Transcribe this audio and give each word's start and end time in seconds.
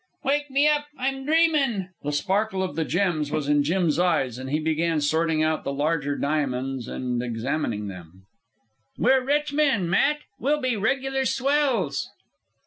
"Wake 0.23 0.49
me 0.49 0.67
up! 0.67 0.87
I'm 0.97 1.25
dreamin'!" 1.27 1.89
The 2.01 2.11
sparkle 2.11 2.63
of 2.63 2.75
the 2.75 2.85
gems 2.85 3.29
was 3.31 3.47
in 3.47 3.61
Jim's 3.61 3.99
eyes, 3.99 4.39
and 4.39 4.49
he 4.49 4.59
began 4.59 4.99
sorting 4.99 5.43
out 5.43 5.63
the 5.63 5.71
larger 5.71 6.15
diamonds 6.17 6.87
and 6.87 7.21
examining 7.21 7.87
them. 7.87 8.25
"We're 8.97 9.23
rich 9.23 9.53
men, 9.53 9.87
Matt 9.87 10.21
we'll 10.39 10.59
be 10.59 10.75
regular 10.75 11.25
swells." 11.25 12.09